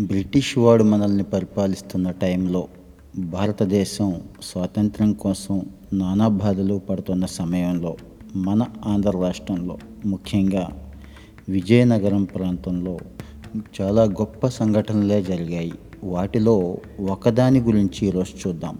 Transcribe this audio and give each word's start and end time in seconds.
British 0.00 0.58
వాడు 0.58 0.84
మనల్ని 0.84 1.22
పరిపాలిస్తున్న 1.22 2.10
టైంలో 2.10 2.68
భారతదేశం 3.18 4.20
స్వాతంత్ర్యం 4.42 5.12
కోసం 5.12 5.62
నానా 5.92 6.28
బాధలు 6.28 6.80
పడుతున్న 6.90 7.26
సమయంలో 7.26 7.96
మన 8.36 8.66
ఆంధ్ర 8.86 9.10
రాష్ట్రంలో 9.10 9.78
ముఖ్యంగా 10.06 10.92
విజయనగరం 11.48 12.24
ప్రాంతంలో 12.24 12.98
చాలా 13.80 14.02
గొప్ప 14.02 14.46
సంఘటనలే 14.46 15.22
జరిగాయి. 15.22 15.72
వాటిలో 16.04 16.78
ఒకదాని 17.10 17.60
గురించి 17.60 18.06
ఈరోజు 18.06 18.48
చూద్దాం. 18.48 18.78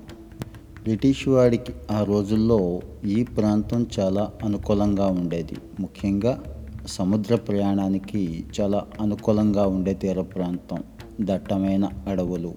బ్రిటిష్ 0.82 1.28
వాడికి 1.28 1.72
ఆ 1.90 2.04
రోజుల్లో 2.04 2.80
ఈ 3.04 3.24
ప్రాంతం 3.24 3.86
చాలా 4.00 4.30
అనుకూలంగా 4.44 5.06
ఉండేది. 5.06 5.56
ముఖ్యంగా 5.80 6.42
సముద్ర 6.86 7.34
ప్రయాణానికి 7.34 8.44
చాలా 8.60 8.86
అనుకూలంగా 9.00 9.66
ఉండే 9.66 9.94
తీర 9.94 10.20
ప్రాంతం. 10.20 10.82
దట్టమైన 11.20 11.90
అడవులు 12.08 12.54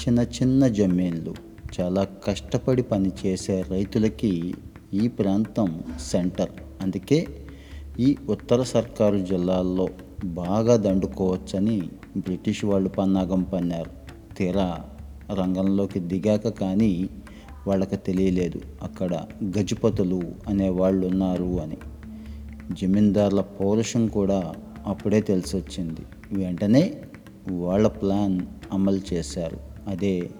చిన్న 0.00 0.20
చిన్న 0.20 0.66
జమీన్లు. 0.66 1.34
చాలా 1.80 2.04
కష్టపడి 2.04 2.82
పనిచేసే 2.82 3.64
రైతులకి 3.68 4.54
ఈ 4.94 5.08
ప్రాంతం 5.08 5.82
సెంటర్. 6.00 6.48
అందుకే 6.82 7.26
ఈ 8.00 8.16
ఉత్తర 8.28 8.62
సర్కారు 8.62 9.18
జిల్లాల్లో 9.18 9.88
బాగా 10.24 10.76
దండుకోవచ్చని 10.76 11.82
బ్రిటిష్ 12.16 12.64
వాళ్ళు 12.64 12.88
పన్నాగం 12.88 13.42
పన్నారు. 13.42 13.90
తీరా 14.36 14.80
రంగంలోకి 15.32 16.00
దిగాక 16.00 16.48
కానీ 16.48 17.10
వాళ్ళకి 17.66 17.96
తెలియలేదు 17.96 18.60
అక్కడ 18.82 19.24
గజపతులు 19.58 20.22
అనే 20.48 20.68
వాళ్ళు 20.68 21.06
ఉన్నారు 21.06 21.60
అని. 21.60 21.78
జమీందార్ల 22.82 23.40
పౌరుషం 23.40 24.06
కూడా 24.06 24.54
అప్పుడే 24.86 25.20
తెలిసొచ్చింది. 25.20 26.00
వెంటనే 26.32 26.94
వాళ్ళ 27.48 27.88
ప్లాన్ 27.88 28.40
అమలు 28.72 29.00
చేశారు. 29.12 29.58
అదే 29.88 30.30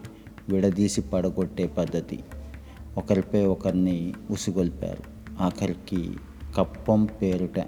విడదీసి 0.49 1.01
పడగొట్టే 1.01 1.67
పద్ధతి. 1.67 2.21
ఒకరిపై 2.99 3.45
ఒకరిని 3.45 4.15
ఉసిగొల్పారు. 4.31 5.21
ఆఖరికి 5.43 6.17
కప్పం 6.57 7.05
పేరుట 7.05 7.61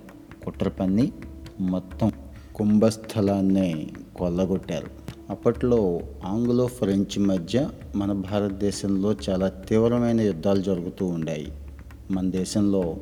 కుట్ర 0.44 0.69
పన్ని 0.69 1.12
మొత్తం 1.60 2.12
కుంభస్థలాన్నే 2.55 3.91
కొల్లగొట్టారు. 4.16 4.86
అప్పట్లో 5.30 6.00
ఆంగ్లో 6.25 6.66
ఫ్రెంచ్ 6.66 7.19
మధ్య 7.19 7.70
మన 7.97 8.12
భారతదేశంలో 8.12 9.16
చాలా 9.30 9.48
తీవ్రమైన 9.48 10.20
యుద్ధాలు 10.20 10.62
జరుగుతూ 10.62 11.06
ఉండాయి. 11.06 11.53
మన 12.10 12.30
దేశంలో 12.30 12.97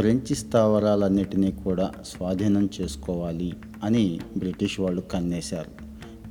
ఫ్రెంచ్ 0.00 0.34
స్థావరాలన్నిటినీ 0.34 1.52
కూడా 1.52 1.90
స్వాధీనం 2.04 2.70
చేసుకోవాలి 2.80 3.52
అని 3.84 4.20
బ్రిటిష్ 4.36 4.80
వాళ్ళు 4.80 5.00
కన్నేశారు. 5.00 5.84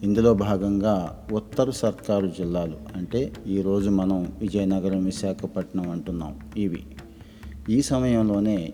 ఇందులో 0.04 0.34
భాగంగా 0.34 1.26
ఉత్తర 1.32 1.70
సర్కారు 1.70 2.28
జిల్లాలు 2.28 2.78
అంటే 2.96 3.32
ఈరోజు 3.48 3.90
మనం 3.90 4.34
విజయనగరం 4.40 5.06
విశాఖపట్నం 5.06 5.90
అంటున్నాం. 5.90 6.40
ఇవి. 6.58 6.86
ఈ 7.70 7.82
సమయంలోనే 7.82 8.74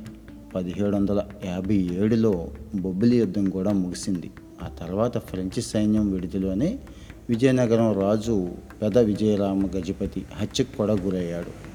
పదిహేడు 0.56 0.96
వందల 0.96 1.24
యాభై 1.46 1.76
ఏడులో 1.76 2.48
బొబ్బిలి 2.76 3.18
యుద్ధం 3.18 3.50
కూడా 3.50 3.72
ముగిసింది. 3.72 4.32
ఆ 4.64 4.68
తర్వాత 4.68 5.18
ఫ్రెంచ్ 5.18 5.62
సైన్యం 5.62 6.12
విడిదిలోనే 6.12 6.80
విజయనగరం 7.30 8.02
రాజు 8.02 8.50
పెద 8.82 8.98
విజయరామ 8.98 9.66
గజపతి 9.66 10.26
హత్యకు 10.36 10.78
కూడా 10.78 10.94
గురయ్యాడు. 10.94 11.75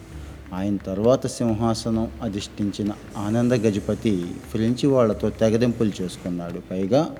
ఆయన 0.52 0.76
తర్వాత 0.76 1.26
సింహాసనం 1.26 2.08
అధిష్ఠించిన 2.22 2.92
ఆనంద 3.16 3.52
గజపతి 3.52 4.26
ఫ్రెంచి 4.50 4.86
వాళ్ళతో 4.86 5.30
తెగదెంపులు 5.30 5.92
చేసుకున్నాడు. 6.02 6.60
పైగా 6.70 7.10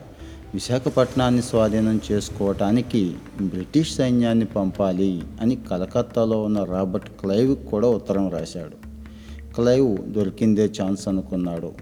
విశాఖపట్నాన్ని 0.54 1.42
స్వాధీనం 1.42 2.00
చేసుకోవటానికి 2.12 3.14
బ్రిటిష్ 3.42 3.94
సైన్యాన్ని 3.94 4.44
పంపాలి 4.44 5.22
అని 5.40 5.56
కలకత్తాలో 5.70 6.42
ఉన్న 6.42 6.64
రాబర్ట్ 6.64 7.10
క్లైవ్ 7.10 7.56
కూడా 7.56 7.88
ఉత్తరం 7.88 8.30
రాశాడు. 8.30 8.76
క్లైవ్ 9.54 10.12
దొరికిందే 10.12 10.70
ఛాన్స్ 10.82 11.08
అనుకున్నాడు 11.08 11.72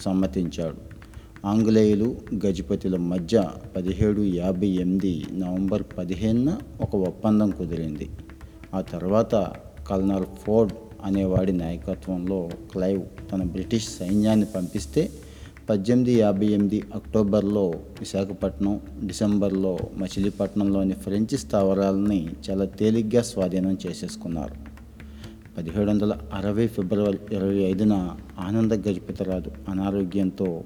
సమ్మతించాడు. 0.00 0.76
ఆంగ్లేయులు 1.46 2.16
గజపతిల 2.46 2.96
మధ్య 2.96 3.44
పదిహేడు 3.76 4.22
యాభై 4.22 4.66
ఎనిమిది 4.66 5.26
నవంబర్ 5.32 5.82
పదిహేనున 5.98 6.56
ఒక 6.80 6.96
ఒప్పందం 6.96 7.50
కుదిరింది. 7.50 8.10
ఆ 8.74 8.80
తర్వాత 8.80 9.34
కల్నల్ 9.88 10.24
ఫోర్డ్ 10.42 10.72
అనేవాడి 11.04 11.52
నాయకత్వంలో 11.52 12.50
క్లైవ్ 12.72 13.02
తన 13.32 13.42
బ్రిటిష్ 13.42 13.88
సైన్యాన్ని 13.88 14.46
పంపిస్తే 14.46 15.10
పద్దెనిమిది 15.68 16.20
యాభై 16.20 16.46
ఎనిమిది 16.46 16.82
అక్టోబర్లో 16.94 17.74
విశాఖపట్నం 18.00 18.80
డిసెంబర్లో 19.06 19.78
మచిలీపట్నంలోని 19.96 20.92
ఫ్రెంచ్ 20.92 21.38
స్థావరాలని 21.38 22.28
చాలా 22.50 22.64
తేలిగ్గా 22.64 23.22
స్వాధీనం 23.22 23.78
చేసేసుకున్నారు. 23.86 24.54
పదిహేడు 25.58 25.90
వందల 25.90 26.18
అరవై 26.32 26.66
ఫిబ్రవరి 26.66 27.18
ఇరవై 27.32 27.56
ఐదున 27.56 28.16
ఆనంద 28.38 28.72
గజపతిరాజు 28.72 29.50
అనారోగ్యంతో 29.68 30.64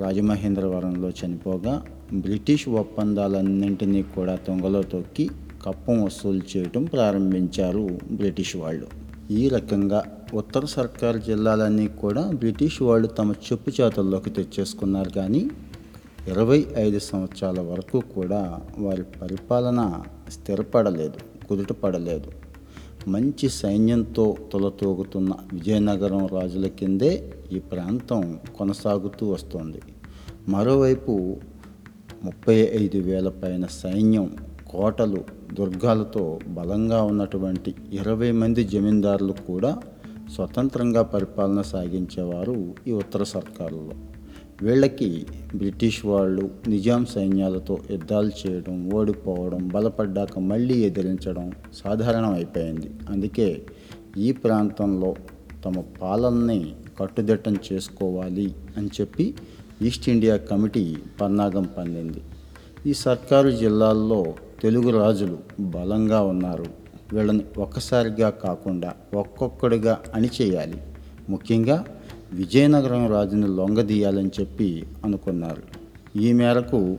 రాజమహేంద్రవరంలో 0.00 1.08
చనిపోగా 1.08 1.84
బ్రిటిష్ 2.12 2.68
ఒప్పందాలన్నింటినీ 2.68 4.02
కూడా 4.02 4.34
తొంగలో 4.34 4.82
తొక్కి 4.82 5.30
కప్పం 5.66 6.04
వసూలు 6.04 6.42
చేయటం 6.56 6.84
ప్రారంభించారు 6.84 7.98
బ్రిటిష్ 8.10 8.56
వాళ్ళు. 8.56 8.86
ఈ 9.30 9.48
రకంగా 9.48 10.04
ఉత్తర 10.34 10.64
సర్కారు 10.64 11.18
జిల్లాలన్నీ 11.18 11.88
కూడా 11.88 12.30
బ్రిటిష్ 12.30 12.82
వాళ్ళు 12.82 13.08
తమ 13.08 13.32
చెప్పు 13.32 13.70
చేతుల్లోకి 13.70 14.30
తెచ్చేసుకున్నారు. 14.30 15.10
కానీ 15.10 15.50
ఇరవై 16.28 16.66
ఐదు 16.76 16.98
సంవత్సరాల 16.98 17.60
వరకు 17.60 18.00
కూడా 18.00 18.60
వారి 18.78 19.02
పరిపాలన 19.02 20.02
స్థిరపడలేదు 20.30 21.46
కుదుటపడలేదు. 21.46 22.32
మంచి 23.08 23.48
సైన్యంతో 23.48 24.36
తొలతూగుతున్న 24.52 25.32
విజయనగరం 25.52 26.26
రాజుల 26.26 26.66
కిందే 26.66 27.32
ఈ 27.52 27.58
ప్రాంతం 27.58 28.38
కొనసాగుతూ 28.58 29.30
వస్తోంది. 29.30 29.80
మరోవైపు 30.48 31.36
ముప్పై 32.24 32.54
ఐదు 32.54 32.98
వేల 32.98 33.28
పైన 33.28 33.66
సైన్యం 33.66 34.36
కోటలు 34.74 35.20
దుర్గాలతో 35.52 36.22
బలంగా 36.50 37.00
ఉన్నటువంటి 37.02 37.70
ఇరవై 37.92 38.30
మంది 38.32 38.62
జమీందారులు 38.68 39.34
కూడా 39.46 39.70
స్వతంత్రంగా 40.34 41.02
పరిపాలన 41.12 41.60
సాగించేవారు 41.68 42.56
ఈ 42.88 42.92
ఉత్తర 42.94 43.22
సర్కారులో 43.32 43.94
వీళ్ళకి 44.62 45.08
బ్రిటిష్ 45.54 46.00
వాళ్ళు 46.04 46.44
నిజాం 46.68 47.02
సైన్యాలతో 47.06 47.74
యుద్ధాలు 47.90 48.32
చేయడం 48.40 48.76
ఓడిపోవడం 48.94 49.62
బలపడ్డాక 49.68 50.38
మళ్ళీ 50.44 50.76
ఎదిరించడం 50.84 51.46
సాధారణం 51.82 52.32
అయిపోయింది 52.32 52.90
అందుకే 53.10 53.48
ఈ 54.18 54.30
ప్రాంతంలో 54.44 55.10
తమ 55.66 55.82
పాలనని 56.02 56.60
కట్టుదిట్టం 57.00 57.54
చేసుకోవాలి 57.66 58.48
అని 58.76 58.90
చెప్పి 58.98 59.26
ఈస్ట్ 59.82 60.08
ఇండియా 60.08 60.36
కమిటీ 60.50 60.84
పన్నాగం 61.20 61.66
పన్నింది 61.76 62.22
ఈ 62.86 62.94
సర్కారు 63.00 63.50
జిల్లాల్లో 63.56 64.20
తెలుగు 64.64 64.90
రాజులు 64.90 65.38
బలంగా 65.60 66.22
ఉన్నారు. 66.22 66.64
వీళ్ళని 67.12 67.44
ఒక్కసారిగా 67.58 68.30
కాకుండా 68.30 68.92
ఒక్కొక్కడిగా 69.14 70.00
అణిచేయాలి. 70.14 70.82
ముఖ్యంగా 71.28 71.84
విజయనగరం 72.32 73.10
రాజుని 73.10 73.46
లొంగదీయాలని 73.46 74.30
చెప్పి 74.40 74.84
అనుకున్నారు. 75.04 75.62
ఈ 76.18 76.32
మేరకు 76.32 76.96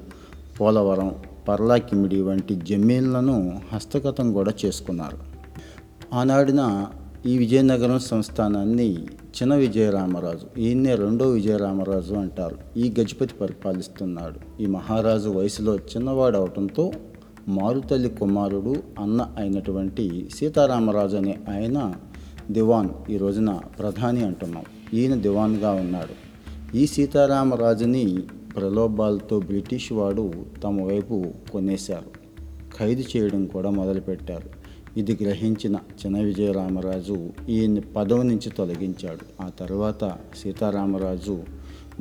పోలవరం 0.61 1.15
పర్లాకిమిడి 1.47 2.21
వంటి 2.21 2.55
జమీన్లను 2.55 3.61
హస్తగతం 3.73 4.33
కూడా 4.33 4.53
చేసుకున్నారు. 4.65 5.17
ఆనాడిన 6.13 6.87
ఈ 7.25 7.37
విజయనగరం 7.37 7.99
సంస్థానాన్ని 7.99 8.93
చిన్న 9.05 9.55
విజయరామరాజు 9.55 10.59
ఈయన్నే 10.59 10.95
రెండో 10.95 11.29
విజయరామరాజు 11.29 12.13
అంటారు. 12.13 12.57
ఈ 12.77 12.93
గజపతి 12.99 13.33
పరిపాలిస్తున్నాడు. 13.41 14.61
ఈ 14.61 14.65
మహారాజు 14.65 15.29
వయసులో 15.29 15.75
చిన్నవాడు 15.75 16.37
అవటంతో 16.37 16.91
మారుతల్లి 17.47 18.09
కుమారుడు 18.09 18.75
అన్న 18.99 19.31
అయినటువంటి 19.37 20.29
సీతారామరాజు 20.35 21.17
అనే 21.17 21.39
ఆయన 21.49 21.93
దివాన్ 22.51 22.89
ఈ 23.09 23.17
రోజున 23.17 23.59
ప్రధాని 23.79 24.25
అంటున్నాం. 24.25 24.63
ఈయన 24.93 25.15
దివాన్గా 25.15 25.71
ఉన్నాడు. 25.71 26.25
ఈ 26.77 26.87
సీతారామరాజుని 26.87 28.23
ప్రలోభాలతో 28.55 29.39
బ్రిటిష్ 29.39 29.91
వాడు 29.91 30.33
తమ 30.63 30.81
వైపు 30.81 31.25
కొనేశారు. 31.51 32.25
ఖైదు 32.77 33.03
చేయడం 33.17 33.45
కూడా 33.45 33.69
మొదలుపెట్టారు. 33.69 34.49
ఇది 34.99 35.17
గ్రహించిన 35.23 35.75
చిన్న 35.75 36.19
విజయరామరాజు 36.19 37.29
ఈయన్ని 37.49 37.81
పదవి 37.81 38.23
నుంచి 38.23 38.49
తొలగించాడు. 38.49 39.43
ఆ 39.43 39.49
తర్వాత 39.49 40.17
సీతారామరాజు 40.43 41.43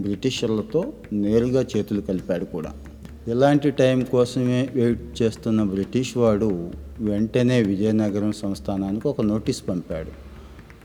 బ్రిటిషర్లతో 0.00 0.92
నేరుగా 1.12 1.66
చేతులు 1.76 2.00
కలిపాడు 2.00 2.44
కూడా. 2.44 2.72
ఇలాంటి 3.28 3.70
టైం 3.70 4.04
కోసమే 4.04 4.68
వెయిట్ 4.74 5.22
చేస్తున్న 5.22 5.62
బ్రిటిష్ 5.62 6.16
వాడు 6.16 6.70
వెంటనే 7.00 7.62
విజయనగరం 7.62 8.32
సంస్థానానికి 8.32 9.08
ఒక 9.08 9.20
నోటీస్ 9.20 9.68
పంపాడు. 9.68 10.10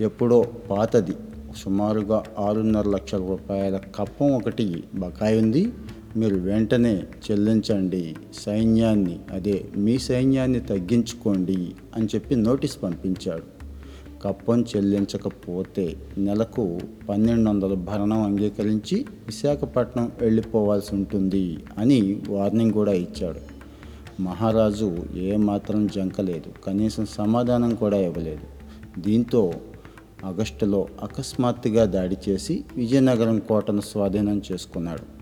ఎప్పుడో 0.04 0.46
పాతది. 0.70 1.12
సుమారుగా 1.58 2.24
ఆరున్నర 2.40 2.90
లక్షల 2.90 3.18
రూపాయల 3.18 3.80
కప్పం 3.96 4.32
ఒకటి 4.32 4.84
బకాయి 4.96 5.38
ఉంది. 5.38 5.74
మీరు 6.18 6.36
వెంటనే 6.36 7.04
చెల్లించండి. 7.32 8.16
సైన్యాన్ని 8.46 9.20
అదే 9.32 9.66
మీ 9.78 9.98
సైన్యాన్ని 9.98 10.60
తగ్గించుకోండి 10.60 11.72
అని 11.96 12.08
చెప్పి 12.16 12.36
నోటీస్ 12.36 12.84
పంపించాడు. 12.84 13.59
కప్పం 14.21 14.66
చెల్లించకపోతే 14.75 15.95
నెలకు 16.18 16.80
పన్నెండు 17.10 17.50
వందల 17.50 17.74
భరణం 17.74 18.21
అంగీకరించి 18.21 19.06
విశాఖపట్నం 19.25 20.12
వెళ్ళిపోవాల్సి 20.21 20.95
ఉంటుంది 20.95 21.57
అని 21.77 22.21
వార్నింగ్ 22.30 22.71
కూడా 22.71 22.92
ఇచ్చాడు. 22.92 23.60
మహారాజు 24.21 24.98
ఏమాత్రం 25.16 25.88
జంకలేదు. 25.88 26.51
కనీసం 26.66 27.06
సమాధానం 27.06 27.75
కూడా 27.75 27.98
ఇవ్వలేదు. 27.98 28.39
దీంతో 29.01 29.54
ఆగస్టులో 30.25 30.88
అకస్మాత్తుగా 31.04 31.86
దాడి 31.86 32.18
చేసి 32.30 32.63
విజయనగరం 32.75 33.39
కోటను 33.39 33.81
స్వాధీనం 33.81 34.42
చేసుకున్నాడు. 34.51 35.19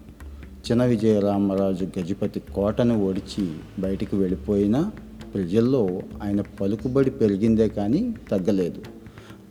చిన్న 0.72 0.86
విజయరామరాజు 0.86 1.88
గజపతి 2.00 2.40
కోటను 2.40 3.06
ఓడిచి 3.06 3.54
బయటికి 3.80 4.16
వెళ్ళిపోయినా 4.16 4.92
ప్రజల్లో 5.38 6.02
ఆయన 6.24 6.42
పలుకుబడి 6.42 7.10
పెరిగిందే 7.10 7.70
కానీ 7.70 8.16
తగ్గలేదు. 8.32 8.82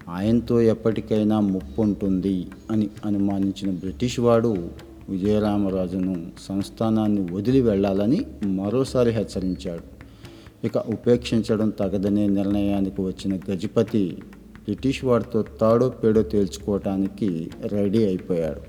ఆయనతో 0.09 0.61
ఎప్పటికైనా 0.61 1.41
ముప్పు 1.41 1.83
ఉంటుంది 1.83 2.47
అని 2.71 2.91
అనుమానించిన 3.05 3.71
బ్రిటిష్ 3.71 4.21
వాడు 4.21 4.53
విజయరామరాజును 5.09 6.27
సంస్థానాన్ని 6.39 7.35
వదిలి 7.35 7.61
వెళ్ళాలని 7.61 8.21
మరోసారి 8.45 9.11
హెచ్చరించాడు. 9.11 9.87
ఇక 10.67 10.79
ఉపేక్షించడం 10.79 11.71
తగదనే 11.71 12.27
నిర్ణయానికి 12.27 13.03
వచ్చిన 13.03 13.39
గజపతి 13.51 14.19
బ్రిటిష్ 14.65 15.05
వాడితో 15.05 15.43
తాడో 15.61 15.89
పేడో 15.89 16.23
తేల్చుకోవటానికి 16.23 17.51
రెడీ 17.65 18.07
అయిపోయాడు. 18.07 18.63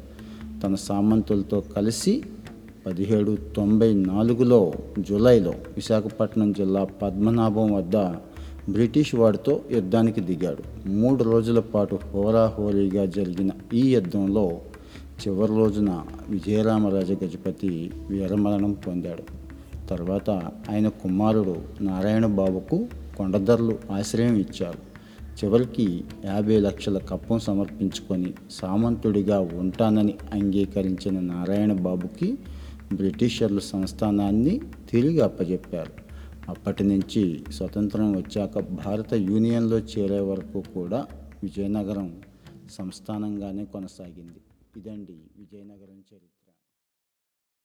తన 0.62 0.76
సామంతులతో 0.76 1.64
కలిసి 1.76 2.24
పదిహేడు 2.88 3.38
తొంభై 3.56 3.94
నాలుగులో 3.94 4.74
జూలైలో 5.00 5.52
విశాఖపట్నం 5.52 6.52
జిల్లా 6.52 6.84
పద్మనాభం 6.84 7.74
వద్ద 7.74 7.96
బ్రిటిష్ 8.72 9.16
వాడితో 9.16 9.62
యుద్ధానికి 9.72 10.22
దిగాడు. 10.22 10.90
మూడు 10.90 11.24
రోజుల 11.24 11.60
పాటు 11.60 12.00
హోరాహోరీగా 12.14 13.06
జరిగిన 13.06 13.50
ఈ 13.74 13.92
యుద్ధంలో 13.94 14.60
చివరి 15.22 15.56
రోజున 15.56 16.02
విజయరామరాజ 16.30 17.12
గజపతి 17.12 17.92
వీరమరణం 18.10 18.72
పొందాడు. 18.72 19.24
తర్వాత 19.88 20.30
ఆయన 20.70 20.88
కుమారుడు 20.88 21.56
నారాయణ 21.82 22.26
బాబుకు 22.26 22.88
కొండదర్లు 23.18 23.78
ఆశ్రయం 23.92 24.36
ఇచ్చారు. 24.36 24.80
చివరికి 25.38 26.04
యాభై 26.26 26.60
లక్షల 26.60 26.98
కప్పం 26.98 27.40
సమర్పించుకొని 27.40 28.34
సామంతుడిగా 28.52 29.40
ఉంటానని 29.40 30.14
అంగీకరించిన 30.34 31.20
నారాయణ 31.20 31.74
బాబుకి 31.74 32.38
బ్రిటిషర్లు 32.94 33.60
సంస్థానాన్ని 33.60 34.62
తిరిగి 34.90 35.20
అప్పజెప్పారు. 35.20 35.94
అప్పటి 36.50 36.84
నుంచి 36.84 37.44
స్వతంత్రం 37.52 38.18
వచ్చాక 38.18 38.60
భారత 38.60 39.14
యూనియన్లో 39.14 39.78
చేరే 39.78 40.20
వరకు 40.20 40.62
కూడా 40.62 41.08
విజయనగరం 41.44 42.22
సంస్థానంగానే 42.72 43.66
కొనసాగింది. 43.66 44.42
ఇదండి 44.78 45.18
విజయనగరం 45.38 46.04
చరిత్ర. 46.14 46.37